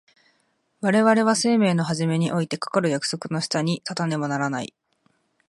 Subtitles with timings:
[0.81, 4.73] 我々は生命の始めにおいてかかる約束の下に立たねばならない。